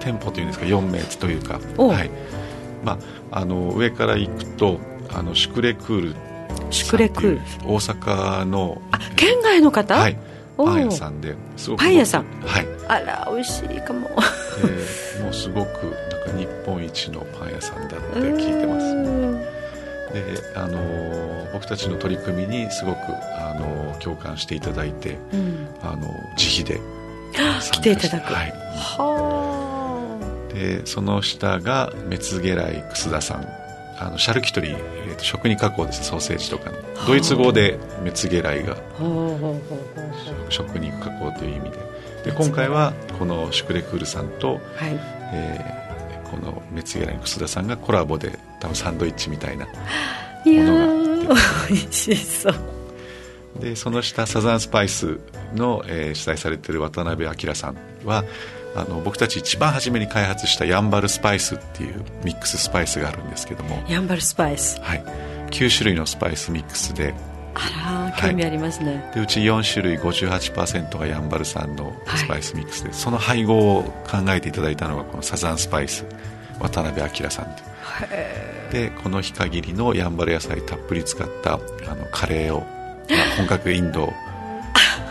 [0.00, 2.10] 店舗というんですか4名というか、はい。
[2.84, 2.98] ま
[3.30, 4.80] あ、あの上から行くと
[5.14, 6.14] あのシュクレクール。
[6.70, 7.40] シュクレクール。
[7.64, 8.80] 大阪の。
[8.90, 9.94] あ県外の方？
[9.96, 10.18] はい。
[10.56, 11.34] パン屋さんで。
[11.56, 12.24] すごくパン屋さん。
[12.44, 12.66] はい。
[12.88, 18.92] あら美味しいかも、えー、もうすごくなんか日本一のパン屋さんだって聞いてます
[20.12, 22.98] であの僕たちの取り組みにすごく
[23.38, 26.80] あの共感していただいて、うん、あの自費で。
[27.72, 28.34] 来ていただく。
[28.34, 28.50] はい。
[28.50, 33.46] はでその下がメツゲライ楠田さん
[34.02, 34.76] あのシャルキュトリー、
[35.08, 36.04] えー、と食に加工です。
[36.04, 36.76] ソーセージとかの。
[37.06, 38.76] ドイツ語でメツゲライが。
[40.48, 41.78] 食肉加工という意味で。
[42.24, 44.98] で今回はこのシュクレクールさんと、はい。
[45.32, 51.34] えー、このメツゲライの楠田さんがコラボで多分サンドイッチみたいなものが
[51.68, 52.54] 美味しそう。
[53.60, 55.20] でその下サザンスパイス
[55.54, 58.24] の、えー、主催されている渡辺明さんは
[58.74, 63.82] あの僕たち一番初めに開発したヤンバルスパイスっていうミックススパイスがあるんですけども。
[63.88, 64.80] ヤンバルスパイス。
[64.80, 65.04] はい。
[65.50, 67.14] 9種類のスパイスミックスで。
[67.54, 76.06] あら興味ありますね、はい、でうち4種類58%がヤンバル産のスパイスミックスで、はい、その配合を考えていただいたのがこのサザンスパイス
[76.58, 77.54] 渡辺明さん
[78.10, 84.10] ででこの日限りのヤンバル野菜たっぷり使ったあのカレーを、まあ、本格インド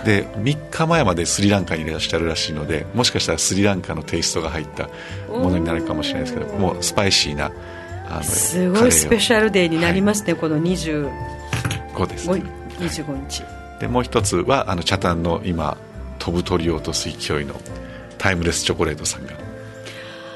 [0.06, 4.90] で3日前までスリランカにいらっしゃるらしいのでもしかしたらスリランカのテイストが入った
[5.30, 7.52] ものになるかもしれないですけどもうスパイシーな
[8.10, 11.10] あのすごいスペシャルデーになりますね、はい、この25
[12.08, 12.44] です、ね、
[12.80, 15.78] 25日、はい、でもう一つはあの茶炭の今
[16.20, 17.56] 飛ぶ鳥を落とす勢いの
[18.18, 19.34] タイムレスチョコレートさんが、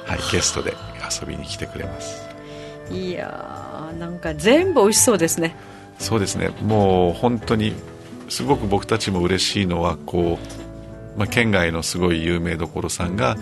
[0.05, 0.73] はい、ゲストで
[1.21, 2.25] 遊びに来てくれます。
[2.89, 5.55] いやーなんか全部美味しそうですね。
[5.99, 6.49] そうですね。
[6.61, 7.75] もう本当に
[8.29, 10.39] すごく僕たちも嬉しいのはこ
[11.15, 13.37] う、まあ、県外のすごい有名どころさんが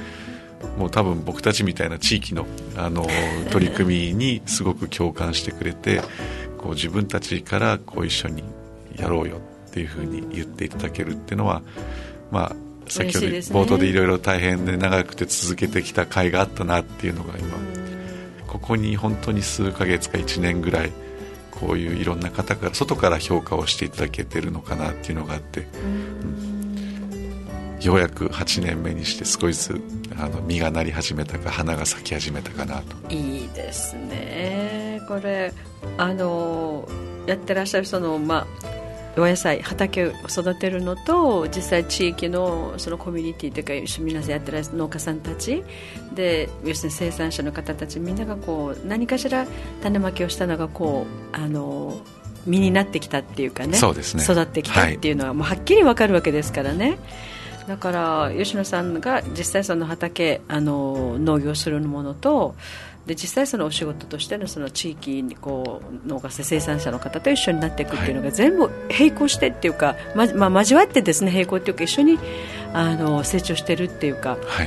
[0.78, 3.06] もう多分僕たちみたいな地域のあの
[3.52, 6.02] 取り組みにすごく共感してくれて
[6.58, 8.44] こう自分たちからこう一緒に
[8.96, 11.62] やろうよっていうふうに言っていただけるっていうのは、
[12.32, 12.56] まあ、
[12.88, 17.58] 先ほど冒頭でいろいろ大変で長くて続けてきた甲斐があったなっていうのが今
[18.48, 20.92] ここに本当に数ヶ月か1年ぐらい
[21.60, 25.64] こういういろんな方から外から評価をしていただけてるのかなっていうのがあって、う
[27.78, 29.82] ん、ようやく8年目にして少しずつ
[30.18, 32.96] あの実がなり始めたか花が咲き始めたかなと。
[33.14, 35.02] いいですね。
[35.08, 35.54] これ
[35.98, 36.88] あの
[37.28, 38.73] やってらっしゃるそのまあ
[39.16, 45.64] お野菜畑を育てるのと実際地域のそのコミュニティというか皆さんやってる農家さんたち
[46.16, 49.46] で要するに生産者の方たちみんながこう何かしら
[49.82, 52.02] 種まきをしたのがこうあの
[52.46, 56.98] 実になってきたっていうかねそうですね育ってきたっていうのはもうはっきり分かるわけですからね。
[57.68, 62.56] だから吉野さんが実際その畑あの農業するものと
[63.06, 72.18] で実際そのお仕事としてのその地域にこう農家生産者の方と一緒になっていくっていうのが全部並行してっていうか、ままあ、交わってですね並行っていうか一緒に
[72.74, 74.64] あの成長してるっていうか、は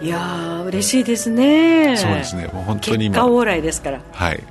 [0.00, 1.96] い、いや嬉しいですね。
[1.96, 2.48] そうですね。
[2.52, 4.00] もう本当に結果往来ですから。
[4.12, 4.42] はい、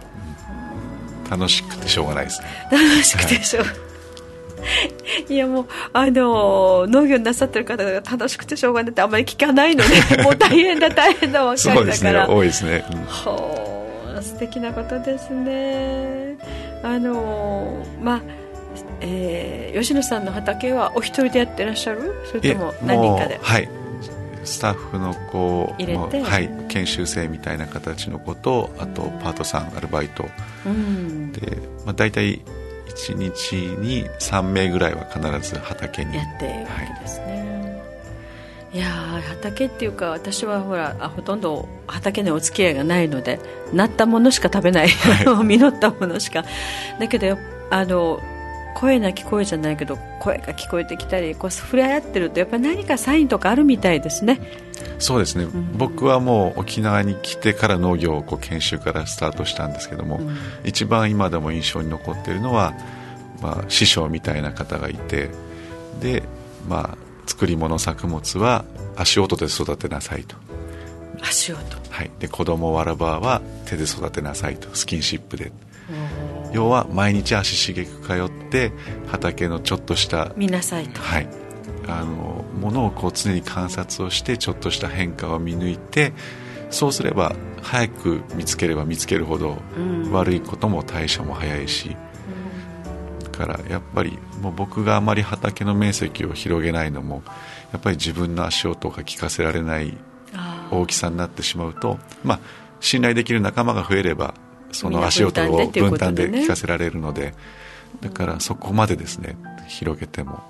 [1.30, 2.48] 楽しくてしょうがないですね。
[2.72, 3.87] 楽しくてしょう、はい
[5.30, 9.84] いやもうあの農業なさってる方が楽しくてしょうがないってあんまり聞かないの
[10.15, 16.38] で もう大変だ大変だばっかりだから、ね、多いですね、うん、ほう素敵なことですね。
[16.84, 18.22] あのまあ
[19.02, 22.15] えー、吉野さんの畑はお一人でやってらっしゃる？
[22.26, 23.39] それとも何人かで？
[23.41, 23.70] はい。
[24.43, 30.26] スタッフの子はい、研修生みたいな形の子とあとパートさんアルバイト、
[30.65, 32.41] うん、で、まあ、大体
[32.98, 36.16] 1日に3名ぐらいは必ず畑に。
[36.16, 37.82] やってるわけですね、
[38.72, 38.88] はい、いや
[39.30, 43.40] 畑っていうか私はほらあほとんど畑にお付き合いがないので
[43.72, 46.44] なったものしか食べない、はい、 実ったものしか。
[47.00, 47.38] だけど
[47.70, 48.20] あの
[48.78, 54.40] 声な聞こえじゃないけど声が聞こえてきたりこう触れ合ってるとやっぱり何かサインとかあるみたいですね。
[55.00, 62.74] そうですね、うん、僕はもう沖縄に来てから農業をこう研修からスタートしたんですけども、うん、一番今でも印象に残っているのは、
[63.42, 65.30] まあ、師匠みたいな方がいて
[66.00, 66.22] で、
[66.68, 68.63] まあ、作り物作物は
[68.96, 70.36] 足音で育てなさいと。
[71.22, 71.60] 足音。
[71.90, 72.12] はい。
[72.20, 74.70] で子供わらばは手で育てなさいと。
[74.76, 75.52] スキンシップで
[76.54, 78.72] 要は毎日足しげく通って
[79.08, 81.02] 畑のちょっとした見なさいと。
[81.02, 81.28] はい。
[81.88, 86.12] あのものをこう常に観察をしてちょっとした変化を見抜いて
[86.70, 89.58] そうすれば早く見つければ見つけるほど
[90.12, 91.96] 悪いことも対処も早いし、
[93.24, 97.24] だからやっぱりもう僕があまり畑の面積を広げないのも
[97.72, 99.98] やっぱり自分の足音が聞かせられない
[100.72, 102.40] 大きさになってしまうと、まあ、
[102.80, 104.34] 信頼できる仲間が増えれば
[104.72, 107.34] その足音を分担で聞かせられるので
[108.02, 110.42] だからそこまでですね広げても。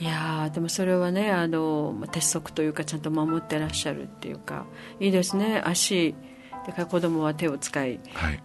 [0.00, 4.66] いやでもそれはねあの鉄則というかちゃんと守ってらっしゃるっていうか
[4.98, 5.62] いいですね。
[5.64, 6.14] 足。
[6.66, 8.40] だから子供は手を使い、はい、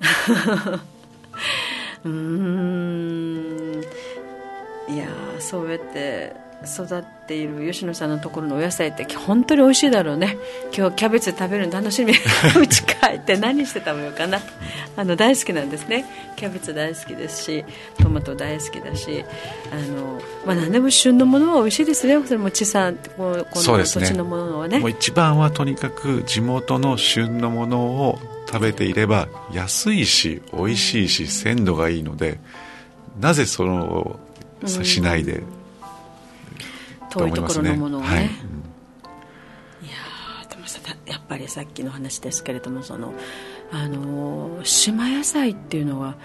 [2.03, 3.81] うん。
[4.89, 5.07] いや
[5.39, 10.37] そうやって育っている吉野さんのところのお野菜って本当に美味しいだろうね。
[10.75, 12.13] 今日キャベツ食べるの楽しみ。
[12.59, 14.39] うち帰って何して食べようかな。
[14.97, 16.05] あの大好きなんですね。
[16.39, 17.65] キャベツ大好きですし
[18.01, 19.25] トマト大好きだし
[19.73, 32.39] あの、まあ、何でも旬のものは美味しいですねそれも地産この土地のものはね、ね、もう一番はとにかく地元の旬のものを食べていれば安いし美味しいし鮮度がいいので
[33.19, 34.17] なぜその
[34.65, 35.58] しないで、うん
[37.09, 38.29] 遠いところのものをね、はい、いや
[40.49, 43.13] でもさやっぱりさっきの話ですけれどもその
[43.71, 46.15] あの島野菜っていうのは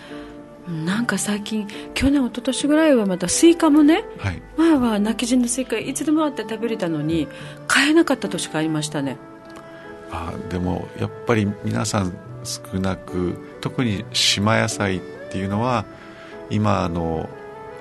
[0.69, 7.29] なんか最近去年一昨年ぐらいはまたスイカもね、はい、前は今帰仁のスイカいつでもあって食べれたのに
[7.67, 9.19] 買えなかった年がありましたね。
[10.11, 15.85] あでもやっぱり皆さん少なく特に島野菜っていうのは
[16.51, 17.29] 今の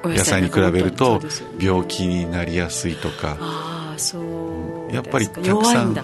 [0.03, 1.21] 野菜に比べると
[1.59, 3.37] 病気になりやすいとか。
[3.39, 5.95] あそうやっぱりたくさん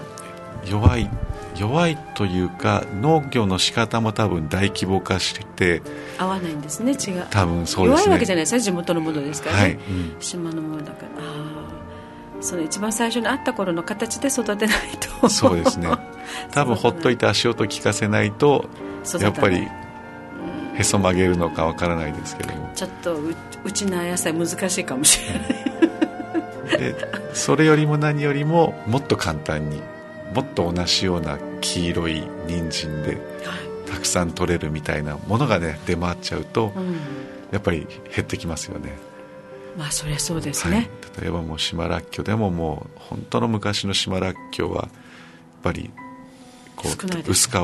[0.64, 1.10] 弱い
[1.56, 5.82] 弱いというか農業の仕方も多分大規模化して
[6.18, 8.02] 合わないんですね違う多分そうですね。
[8.02, 11.22] 弱いわけじゃないですね地元のものですからね、はいうん、島のものだから。
[11.22, 11.24] あ
[11.66, 11.70] あ
[12.42, 14.78] その一番最初にあった頃の形で育てない
[15.20, 15.28] と。
[15.28, 15.88] そうですね。
[16.52, 18.64] 多分ほっといて足音聞かせないと
[19.20, 19.68] やっぱり
[20.74, 22.70] へそ曲げるのかわからないですけども。
[22.74, 23.16] ちょっと
[23.64, 25.70] うちの野菜難しいかもしれない。
[26.78, 26.94] で
[27.34, 29.82] それよりも何よりももっと簡単に
[30.34, 33.18] もっと同じような黄色い人参で
[33.86, 36.96] たくさん取れるみたいなものがね出回っちゃうと、うん、
[37.50, 38.96] やっぱり減ってきますよね。
[39.76, 44.90] まあそりゃそうですね、はい、例えばもう島らっきょでももう本当の昔の島らっきょはやっ
[45.62, 45.90] ぱり
[46.76, 47.54] こう薄皮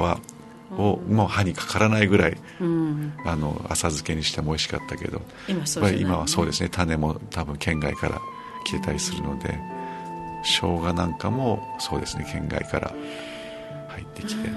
[0.73, 5.21] をもう歯にかからないぐらい、うん、あの浅漬けにしても美味しかったけど。
[5.49, 6.69] 今そう、ね、今はそうですね。
[6.69, 8.21] 種も多分県外から
[8.65, 9.59] 来てたりするので
[10.43, 12.27] 生姜なんかもそうですね。
[12.31, 12.93] 県外から
[13.89, 14.51] 入ってきて、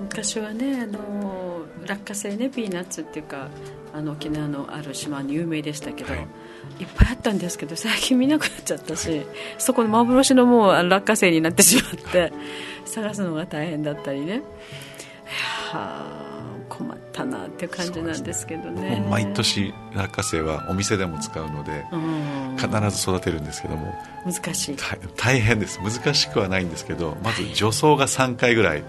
[0.00, 3.48] 昔はねあの落花生ねピーナッツっていうか
[3.94, 6.22] あの沖縄のある島に有名でしたけど、はい、
[6.82, 9.26] いっぱいあったんですけど最近見なくなっちゃったし、はい、
[9.58, 12.32] そこの幻のもう落花生になってしまって、はい、
[12.84, 14.42] 探すのが大変だったりね
[15.74, 16.24] はあ
[16.68, 21.84] 困ったなっていう感じなんですけどね、ね、毎年落花生はお店でも使うので、
[22.56, 23.94] 必ず育てるんですけども。
[24.24, 24.76] 難しい。
[25.16, 25.78] 大変です。
[25.80, 28.84] 難しくはないんですけどまず除草が3回ぐらい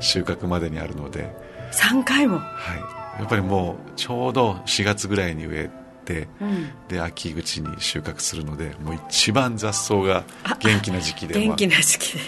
[0.00, 1.34] 収穫までにあるので。
[1.72, 2.38] 3回も？
[2.38, 3.20] はい。
[3.20, 5.70] やっぱりもうちょうど4月ぐらいに植え
[6.04, 10.24] て、うん、で秋口に収穫するのでもう一番雑草が
[10.60, 12.20] 元気な時期で元気な時期で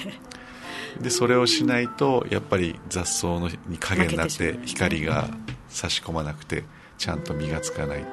[1.01, 5.29] でそれをしないとやっぱり雑草のに影になって光が
[5.69, 6.65] 差し込まなくて
[6.97, 8.05] ちゃんと実がつかない。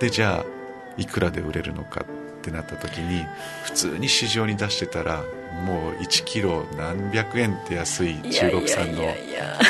[0.00, 3.24] でじゃあいくらで売れるのかってなった時に
[3.64, 5.22] 普通に市場に出してたら
[5.64, 9.02] もう1キロ何百円って安い中国産の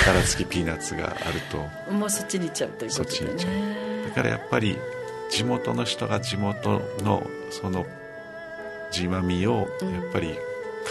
[0.05, 1.93] 殻付きピーナッツがあると。
[1.93, 4.77] もうそっちに行っちゃうということで、ね、だからやっぱり
[5.31, 7.87] 地元の人が地元のその
[8.91, 10.39] 地まみをやっぱり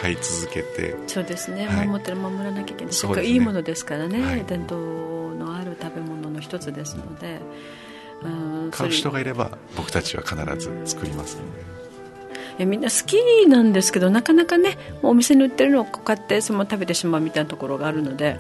[0.01, 0.95] 買い続けて。
[1.07, 3.15] そうですね、はい、守ってる守らなきゃいけない。
[3.17, 7.39] ね、いいものですからね、はい、伝統のある食べ物の一つですので、
[8.23, 11.75] うん、買う人がいれば僕たちは必ず作りますので。
[12.57, 18.39] いやみんな好きなんですけどなかなかねお店に売ってるのを買ってその食べてしまうみたいなところがあるので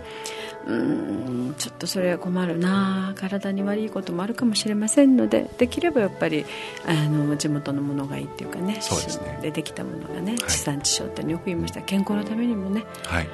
[0.67, 3.13] うんちょっとそれは困るな。
[3.15, 6.45] 体に悪いこともあるかもしれませんのでできればやっぱり
[6.85, 9.39] あの地元のものがいいっていうかねそうですね。
[9.41, 11.81] でできたものがね、地産地消ってよく言いました。
[11.81, 13.27] 健康のためにもね、はい、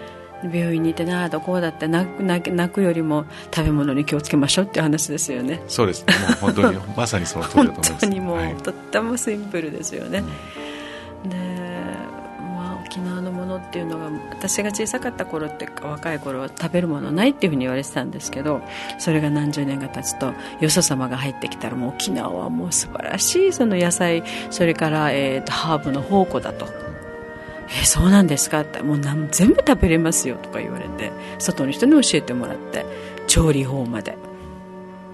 [0.43, 5.61] 病院にいてなあどこうだって泣く泣くよりも食べ物に気をつけましょうっていう話ですよね。
[5.67, 6.05] そうです
[6.41, 7.91] もう本当にまさにその通りだと思います。
[7.91, 10.23] 本当にもう、はい、とってもシンプルですよね、
[11.23, 11.37] うん、で
[13.51, 18.61] のものっていうのが私が小さかった頃っていうか若い頃は食べるものないっていうふうに言われてたんですけど
[18.97, 26.67] それが何十年が経つとよそ様が入ってきたらもう沖縄はもう素晴らしいその野菜それから、えーと、ハーブの宝庫だと
[27.81, 28.99] えそうなんですか?」って「もう
[29.31, 32.85] 全部食べれますよ」とか言われて外の人に教えてもらって
[33.27, 34.17] 調理法まで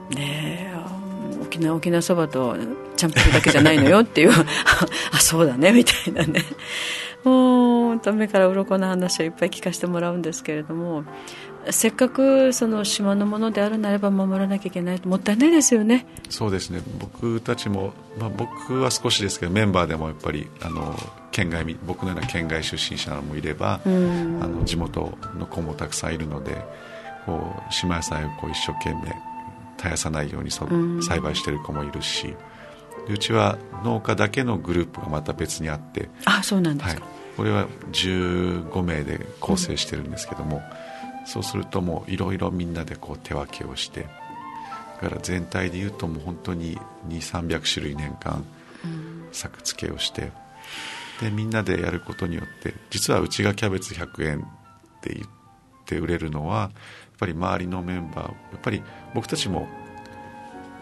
[0.09, 0.67] ね
[1.41, 2.55] 沖縄沖縄そばと
[2.95, 4.31] チャンプルだけじゃないのよっていう
[5.11, 6.43] あそうだねみたいなね。
[7.27, 11.03] もう目から鱗の話をいっぱい聞かせてもらうんですけれども
[11.69, 16.05] せっかくその島のものであるならば守らなきゃいけないともったいないですよね。
[16.29, 16.81] そうですね。
[16.97, 20.95] 僕たちも、まあ、僕は少しですけどメンバーでもやっぱりあの
[21.31, 26.63] 県外僕のような県外出身者もいれば、あの地元の子もたくさんいるので
[27.25, 29.13] こう島野菜をこう一生懸命
[29.75, 32.33] 絶やさないようにその栽培している子もいるし、
[33.09, 40.61] うちは農家だけのグループがまた別にあってあそうなんですか、はい、これは15名で構成してるんですけども、
[41.25, 44.07] そうするともういろいろみんなでこう手分けをして
[45.01, 48.43] だから全体でいうともう本当に2300種類年間
[49.31, 50.31] 作付けをして、
[51.21, 54.41] でみんなでやることによって実はうちがキャベツ100円っ
[55.01, 55.27] て言っ
[55.85, 56.71] て売れるのはやっ
[57.19, 58.81] ぱり周りのメンバーやっぱり
[59.13, 59.67] 僕たちも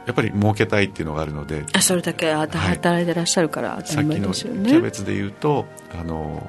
[0.05, 5.65] やっぱり儲けたいっていうのがあるのであそれだけ働いてらっしゃるから当たり前ですよね、さっきのキャベツでいうと
[5.99, 6.47] あの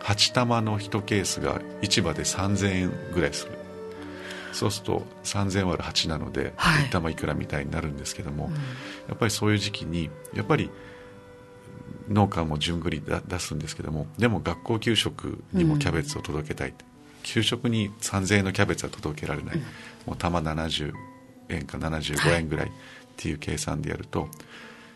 [0.00, 3.52] 8玉の1ケースが市場で3000円ぐらいする。
[4.52, 10.70] そうすると3000割る8なので、はい、1玉いくらみたいになるんですけども、うん、やっぱりそういう時期にやっぱり
[12.08, 16.76] 農家も順繰り出すんですけどもでも学校給食にもキャベツを届けたい、うん、
[17.22, 19.62] 給食に3000円のキャベツは届けられない、うん、
[20.06, 20.92] もう玉70
[21.52, 22.70] 円か75円ぐらいっ
[23.16, 24.30] ていう計算でやると、はい、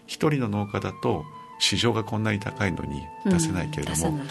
[0.08, 1.24] 1人の農家だと
[1.58, 4.28] 市場がこんなに高いのに出せないけれども、うん、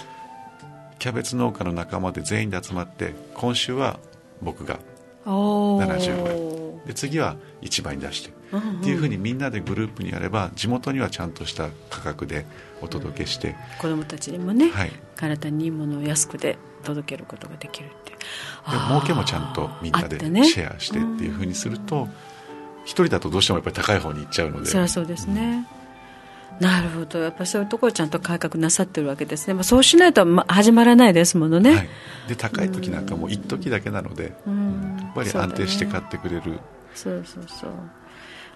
[0.99, 3.99] キャベツ農家の仲間で全員で集まって今週は
[4.41, 4.79] 僕が
[5.25, 6.63] 75円。
[6.85, 12.45] で次は1倍に出して、うんうん、っていうふうにみんなでグループにやれば地元にはちゃんとした価格で
[12.81, 18.13] お届けして、うん、子どもたちにもね、はい、体にいいものを安くで届けることができるって。
[18.87, 22.07] 儲けもちゃんとみんなでシェアしてっていうふうにすると
[22.85, 24.69] 一、人だとどうしてもやっぱり高い方に行っちゃうので。
[24.69, 25.67] そりゃそうですね、
[26.59, 27.19] うん、なるほど。
[27.19, 31.89] やっぱりそういうところちゃんと改革なさってるわけですね、まあ、そうしないと始まらないですものね、はい、
[32.27, 36.59] で高い時なんかも一時だけなので、うん、やっぱり安定して買ってくれる。
[36.95, 37.71] そうそうそう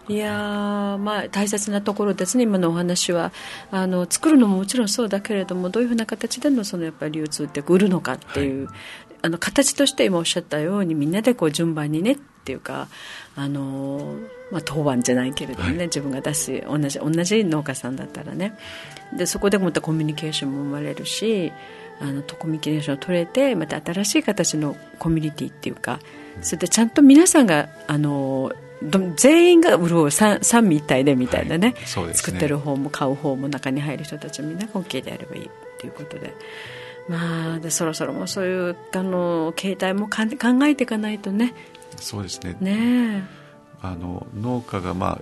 [0.10, 3.32] いやまあ大切なところですね、今のお話は。
[3.72, 8.76] あの作るのももちろんそうだけれどもどういうふうな形でのそのやっぱり流通って売るのかっていう、はい、
[9.24, 12.88] あの形として今おっしゃったようにみんなでこう順番にねっていうか
[13.36, 14.16] あの、
[14.52, 18.58] まあ、当番じゃないけれどもね、はい、自分が出す同じ同じ農家さんだったらね。
[19.16, 21.52] でそこでまたコミュニケーションも生まれるし
[22.00, 26.00] あのコミュニケーションを取れてまた新しい形のコミュニティっていうか
[26.42, 28.52] それでちゃんと皆さんがあの
[29.16, 31.76] 全員が潤う三三位一体でみたいなね。
[31.96, 32.14] はい、ね。
[32.14, 36.34] 作ってる方も買う方も中に入る人たちみんなが OK であればいいということで。
[37.10, 41.54] まあ、でそろそろもそういうあの携帯もか考えていかないとね。
[41.96, 42.58] そうですね。
[42.60, 43.24] ね
[43.82, 45.22] あの農家が、ま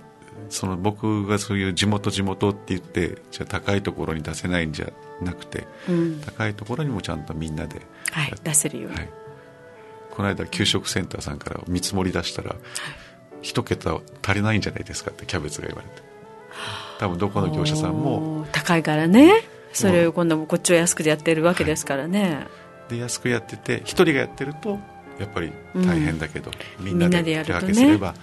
[0.50, 4.92] その僕がそういう地元地元って言ってじゃ高いところに出せないんじゃ
[5.22, 9.10] なくて、うん、高いところにもちゃんとみんなで、はい、出せるように、はい、
[10.10, 12.58] この間給食センターさんから見積もり出したら、はい
[13.42, 16.02] 一桁足りないんじゃないですかってキャベツが言われて。
[16.98, 18.46] 多分どこの業者さんも。
[18.52, 19.48] 高いからね。
[19.76, 22.28] それを今度もこっちは安くやってるわけですからね、は
[22.88, 24.78] い、で安くやってて一人がやってると
[25.18, 28.14] やっぱり大変だけど、うん、みんなで手分けすれば、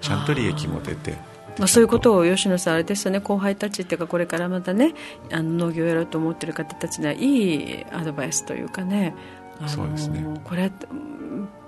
[0.00, 1.14] ちゃんと利益も出て
[1.56, 3.20] まあ、そういうことを吉野さん、あれですよね。
[3.20, 4.92] 後輩たちっていうかこれからまたね
[5.32, 9.14] あの農業をやろうと思っている方たちにはいいアドバイスというかね。
[9.66, 10.22] そうですね。
[10.44, 10.70] これ、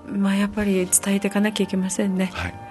[0.07, 2.31] まあ、やっぱり伝えていかなきゃいけませんね。
[2.35, 2.68] はい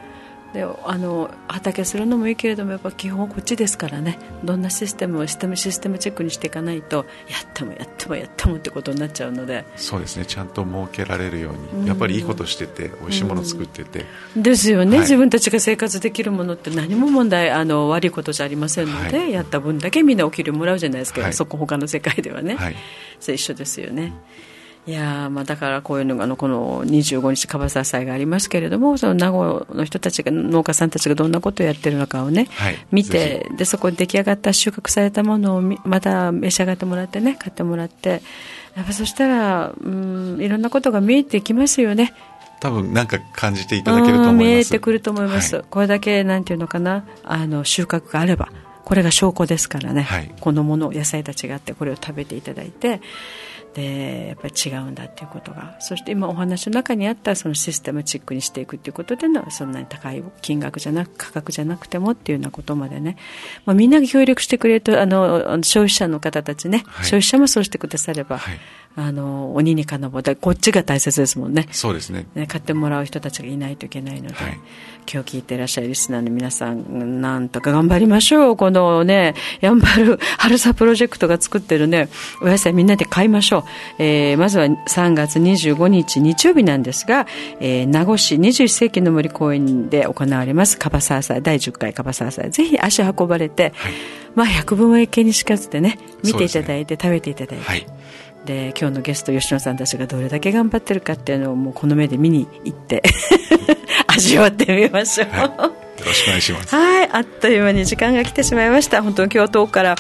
[0.54, 4.18] であの畑するのもいいけれどもやっぱ基本はこっちですからね。
[4.44, 9.66] どんなシステムをシステムシステムチェックにしていかないとやってもやってもやってもってことになっちゃうので。
[9.76, 10.26] そうですね。
[10.26, 14.06] ちゃんと設けられるように、やっぱりいいことしてて美味しいもの作ってて、
[14.36, 22.76] ですよね、はい、自分たちが生活できるものって何も問題あの悪いことじゃありませんので、はい、やった分だけみんなお給料もらうじゃないですか、はい、そこ他の世界ではね、はい、
[23.20, 24.14] それ一緒ですよね。
[24.88, 38.22] いやまあだからこういうのがあのこの25日かばさ祭がありますけれどもその名護の人たちが農家さんたちがどんなことをやってるのかをね、はい、見てでそこで出来上がった収穫されたものをまた召し上がってもらってね買ってもらって
[38.78, 42.14] やっぱそしたらうんいろんなことが見えてきますよね。
[42.60, 44.46] 多分なんか感じていただけると思います。
[44.46, 48.50] 見えてくると思います、はい、これだけなんていうのかなあの収穫があれば
[48.88, 53.02] これが証拠ですからね、はい、このもの野菜たちがあってこれを食べていただいて
[53.78, 55.76] でやっぱり違うんだっていうことが。
[55.80, 63.18] そして今お話の中にあったそのシステムチックにしていくっていうことでのそんなに高い金額じゃなく価格じゃなくてもっていうようなことまでね、
[63.66, 68.58] まあ、みんなが協力してくれるとあの消費者の方たちね、はい、消費者もそうしてくだされば、はい
[69.00, 71.68] あの鬼に金棒でこっちが大切ですもんね。
[71.72, 72.26] そうですね。
[72.34, 74.54] ね買ってもらう人たちがいないといけないので、はい、
[75.14, 78.58] 今日聞いていらっしゃるリスナーの皆さんなんとか頑張りましょう。
[78.58, 82.10] このねやんばる春さプロジェクトが作ってるね
[82.42, 83.64] お野菜みんなで買いましょう、
[84.00, 87.28] えー、まずは3月25日日曜日なんですが、
[87.60, 93.94] えー、名護市21世紀の森公園で行われますカバサー祭第10回カバサー祭ぜひ足運ばれて、はい、
[94.34, 97.86] まあ百分は一見にしかずでね見ていただいて、ね、食べていただいて、はい
[98.48, 103.04] で今日のゲスト吉野さんたちがどれだけ頑張ってるかっていうのをもうこの目で見に行って
[104.08, 106.74] 味わってみましょう、はい、よろしくお願いします。
[106.74, 107.10] はい。
[107.12, 109.04] あっという間に時間が来てしまいました。
[109.04, 109.96] 本当に今日遠くから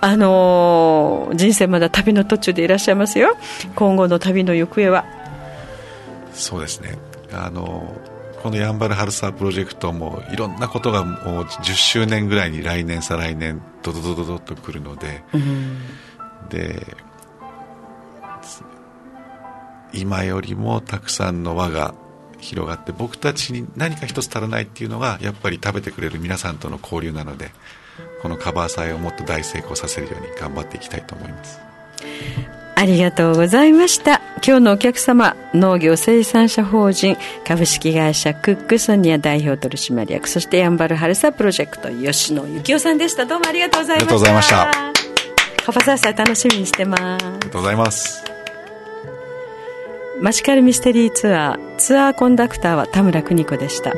[0.00, 3.36] あのー、人生まだ旅の途中でいらっしゃいますよ。
[3.76, 5.04] 今後の旅の行方は？
[6.32, 6.96] そうですね。
[7.32, 15.82] あのー、このやんばる春沢プロジェクトもいろんなことがもう10周年ぐらいに来年再来年ドドドドドとくるので、うん、
[16.48, 16.96] で
[19.92, 21.94] 今よりもたくさんの輪が
[22.38, 27.50] 広がって僕たちに何か一つ足らないっていうのがやっぱり食べてくれる皆さんとの交流なので
[28.22, 31.60] このカバー祭をもっと大成功させるように頑張っていきたいと思います。
[32.76, 34.22] ありがとうございました。
[34.42, 43.26] 今日のお客様農業生産者法人株式会社クックソニア代表取締役そしてやんばる春さプロジェクト吉野幸男さんでした。
[43.26, 44.06] どうもありがとうございました。
[44.06, 45.64] ありがとうございました。
[45.66, 47.02] カバー祭楽しみにしてます。
[47.02, 48.29] ありがとうございます
[50.20, 53.94] マジカルミステリーツアーツアーコンダクターは田村邦子でした。